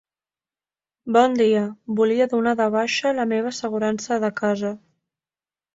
Bon 1.17 1.35
dia, 1.41 1.61
volia 2.01 2.27
donar 2.33 2.55
de 2.63 2.69
baixa 2.79 3.15
la 3.21 3.29
meva 3.35 3.53
assegurança 3.55 4.23
de 4.27 4.35
casa. 4.45 4.75